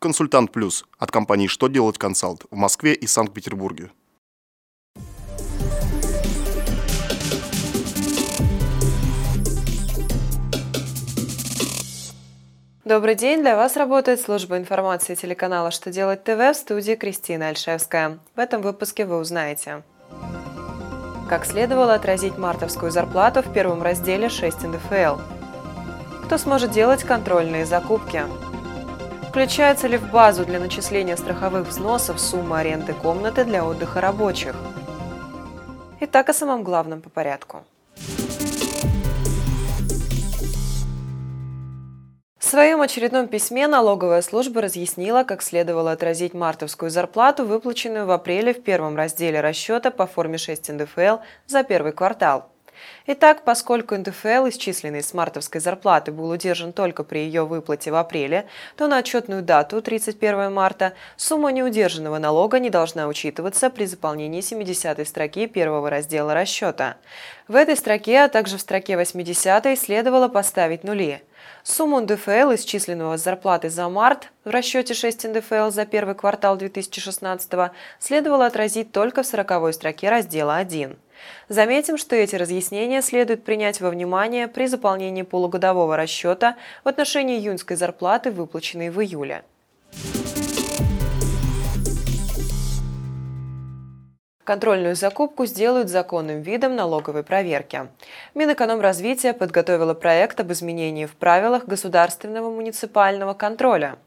Консультант 0.00 0.52
Плюс 0.52 0.84
от 0.96 1.10
компании 1.10 1.48
«Что 1.48 1.66
делать 1.66 1.98
консалт» 1.98 2.44
в 2.52 2.54
Москве 2.54 2.94
и 2.94 3.08
Санкт-Петербурге. 3.08 3.90
Добрый 12.84 13.16
день! 13.16 13.40
Для 13.40 13.56
вас 13.56 13.76
работает 13.76 14.20
служба 14.20 14.56
информации 14.56 15.16
телеканала 15.16 15.72
«Что 15.72 15.90
делать 15.90 16.22
ТВ» 16.22 16.38
в 16.38 16.54
студии 16.54 16.94
Кристина 16.94 17.48
Альшевская. 17.48 18.20
В 18.36 18.38
этом 18.38 18.62
выпуске 18.62 19.04
вы 19.04 19.18
узнаете 19.18 19.82
Как 21.28 21.44
следовало 21.44 21.94
отразить 21.94 22.38
мартовскую 22.38 22.92
зарплату 22.92 23.42
в 23.42 23.52
первом 23.52 23.82
разделе 23.82 24.28
6 24.28 24.62
НДФЛ 24.62 25.18
Кто 26.24 26.38
сможет 26.38 26.70
делать 26.70 27.02
контрольные 27.02 27.66
закупки? 27.66 28.22
Включается 29.28 29.88
ли 29.88 29.98
в 29.98 30.10
базу 30.10 30.46
для 30.46 30.58
начисления 30.58 31.14
страховых 31.14 31.68
взносов 31.68 32.18
сумма 32.18 32.60
аренды 32.60 32.94
комнаты 32.94 33.44
для 33.44 33.62
отдыха 33.62 34.00
рабочих? 34.00 34.56
Итак, 36.00 36.30
о 36.30 36.32
самом 36.32 36.64
главном 36.64 37.02
по 37.02 37.10
порядку. 37.10 37.62
В 42.38 42.44
своем 42.50 42.80
очередном 42.80 43.28
письме 43.28 43.68
налоговая 43.68 44.22
служба 44.22 44.62
разъяснила, 44.62 45.24
как 45.24 45.42
следовало 45.42 45.92
отразить 45.92 46.32
мартовскую 46.32 46.90
зарплату, 46.90 47.44
выплаченную 47.44 48.06
в 48.06 48.10
апреле 48.10 48.54
в 48.54 48.62
первом 48.62 48.96
разделе 48.96 49.42
расчета 49.42 49.90
по 49.90 50.06
форме 50.06 50.38
6 50.38 50.70
НДФЛ 50.72 51.18
за 51.46 51.64
первый 51.64 51.92
квартал. 51.92 52.50
Итак, 53.06 53.42
поскольку 53.44 53.96
НДФЛ, 53.96 54.48
исчисленный 54.48 55.02
с 55.02 55.14
мартовской 55.14 55.60
зарплаты, 55.60 56.12
был 56.12 56.30
удержан 56.30 56.72
только 56.72 57.04
при 57.04 57.18
ее 57.20 57.46
выплате 57.46 57.90
в 57.90 57.94
апреле, 57.94 58.46
то 58.76 58.86
на 58.86 58.98
отчетную 58.98 59.42
дату 59.42 59.80
31 59.80 60.52
марта 60.52 60.92
сумма 61.16 61.52
неудержанного 61.52 62.18
налога 62.18 62.58
не 62.58 62.70
должна 62.70 63.06
учитываться 63.06 63.70
при 63.70 63.86
заполнении 63.86 64.40
70 64.40 65.06
строки 65.06 65.46
первого 65.46 65.90
раздела 65.90 66.34
расчета. 66.34 66.96
В 67.46 67.54
этой 67.54 67.76
строке, 67.76 68.20
а 68.20 68.28
также 68.28 68.58
в 68.58 68.60
строке 68.60 68.96
80 68.96 69.78
следовало 69.78 70.28
поставить 70.28 70.84
нули. 70.84 71.22
Сумму 71.62 72.00
НДФЛ, 72.00 72.54
исчисленного 72.54 73.16
с 73.18 73.22
зарплаты 73.22 73.70
за 73.70 73.88
март 73.88 74.30
в 74.44 74.50
расчете 74.50 74.94
6 74.94 75.28
НДФЛ 75.28 75.70
за 75.70 75.86
первый 75.86 76.14
квартал 76.14 76.56
2016 76.56 77.72
следовало 77.98 78.46
отразить 78.46 78.92
только 78.92 79.22
в 79.22 79.26
40 79.26 79.74
строке 79.74 80.08
раздела 80.08 80.56
1. 80.56 80.96
Заметим, 81.48 81.98
что 81.98 82.16
эти 82.16 82.36
разъяснения 82.36 83.02
следует 83.02 83.44
принять 83.44 83.80
во 83.80 83.90
внимание 83.90 84.48
при 84.48 84.66
заполнении 84.66 85.22
полугодового 85.22 85.96
расчета 85.96 86.56
в 86.84 86.88
отношении 86.88 87.38
июньской 87.38 87.76
зарплаты, 87.76 88.30
выплаченной 88.30 88.90
в 88.90 89.00
июле. 89.00 89.42
Контрольную 94.48 94.96
закупку 94.96 95.44
сделают 95.44 95.90
законным 95.90 96.40
видом 96.40 96.74
налоговой 96.74 97.22
проверки. 97.22 97.86
Минэкономразвития 98.34 99.34
подготовила 99.34 99.92
проект 99.92 100.40
об 100.40 100.50
изменении 100.52 101.04
в 101.04 101.16
правилах 101.16 101.66
государственного 101.66 102.50
муниципального 102.50 103.34
контроля. 103.34 103.98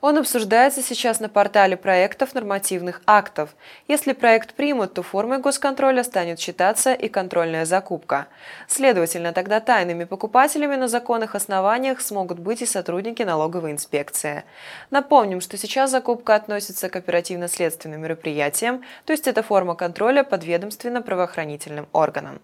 Он 0.00 0.18
обсуждается 0.18 0.82
сейчас 0.82 1.20
на 1.20 1.28
портале 1.28 1.76
проектов 1.76 2.34
нормативных 2.34 3.02
актов. 3.06 3.50
Если 3.88 4.12
проект 4.12 4.54
примут, 4.54 4.94
то 4.94 5.02
формой 5.02 5.38
госконтроля 5.38 6.02
станет 6.04 6.40
считаться 6.40 6.92
и 6.92 7.08
контрольная 7.08 7.64
закупка. 7.64 8.26
Следовательно, 8.68 9.32
тогда 9.32 9.60
тайными 9.60 10.04
покупателями 10.04 10.76
на 10.76 10.88
законных 10.88 11.34
основаниях 11.34 12.00
смогут 12.00 12.38
быть 12.38 12.62
и 12.62 12.66
сотрудники 12.66 13.22
налоговой 13.22 13.72
инспекции. 13.72 14.44
Напомним, 14.90 15.40
что 15.40 15.56
сейчас 15.56 15.90
закупка 15.90 16.34
относится 16.34 16.88
к 16.88 16.96
оперативно-следственным 16.96 18.00
мероприятиям, 18.00 18.82
то 19.04 19.12
есть 19.12 19.26
это 19.26 19.42
форма 19.42 19.74
контроля 19.74 20.24
подведомственно-правоохранительным 20.24 21.88
органам. 21.92 22.40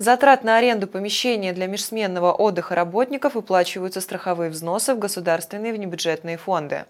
Затрат 0.00 0.44
на 0.44 0.56
аренду 0.56 0.86
помещения 0.86 1.52
для 1.52 1.66
межсменного 1.66 2.32
отдыха 2.32 2.74
работников 2.74 3.34
выплачиваются 3.34 4.00
страховые 4.00 4.48
взносы 4.48 4.94
в 4.94 4.98
государственные 4.98 5.74
внебюджетные 5.74 6.38
фонды. 6.38 6.86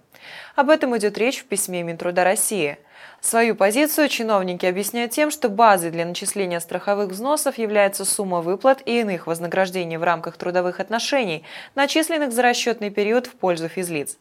Об 0.55 0.71
этом 0.71 0.97
идет 0.97 1.19
речь 1.19 1.41
в 1.41 1.47
письме 1.47 1.83
Минтруда 1.83 2.23
России. 2.23 2.79
Свою 3.21 3.57
позицию 3.57 4.09
чиновники 4.09 4.65
объясняют 4.65 5.11
тем, 5.11 5.33
что 5.33 5.49
базой 5.49 5.91
для 5.91 6.05
начисления 6.05 6.61
страховых 6.61 7.11
взносов 7.11 7.59
является 7.59 8.05
сумма 8.05 8.43
выплат 8.43 8.81
и 8.87 9.01
иных 9.01 9.27
вознаграждений 9.27 9.97
в 9.97 10.05
рамках 10.05 10.37
трудовых 10.37 10.79
отношений, 10.79 11.43
начисленных 11.75 12.31
за 12.31 12.43
расчетный 12.43 12.91
период 12.91 13.27
в 13.27 13.33
пользу 13.33 13.67
физлиц. 13.67 14.19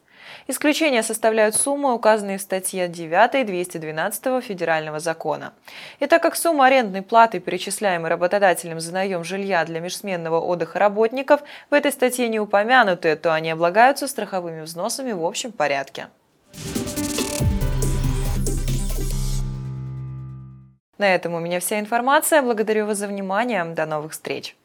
Исключения 0.47 1.03
составляют 1.03 1.55
суммы, 1.55 1.93
указанные 1.93 2.37
в 2.37 2.41
статье 2.41 2.87
9 2.87 3.45
212 3.45 4.43
Федерального 4.43 4.99
закона. 4.99 5.53
И 5.99 6.07
так 6.07 6.21
как 6.21 6.35
сумма 6.35 6.67
арендной 6.67 7.01
платы, 7.01 7.39
перечисляемой 7.39 8.09
работодателем 8.09 8.79
за 8.79 8.93
наем 8.93 9.23
жилья 9.23 9.63
для 9.65 9.79
межсменного 9.79 10.39
отдыха 10.39 10.79
работников, 10.79 11.41
в 11.69 11.73
этой 11.73 11.91
статье 11.91 12.27
не 12.27 12.39
упомянуты, 12.39 13.15
то 13.15 13.33
они 13.33 13.51
облагаются 13.51 14.07
страховыми 14.07 14.61
взносами 14.61 15.11
в 15.11 15.23
общем 15.23 15.51
порядке. 15.51 16.07
На 20.97 21.15
этом 21.15 21.33
у 21.33 21.39
меня 21.39 21.61
вся 21.61 21.79
информация. 21.79 22.41
Благодарю 22.41 22.85
вас 22.85 22.97
за 22.97 23.07
внимание. 23.07 23.63
До 23.63 23.85
новых 23.85 24.11
встреч. 24.11 24.55